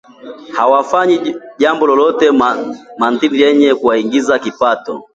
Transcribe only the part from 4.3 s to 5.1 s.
kipato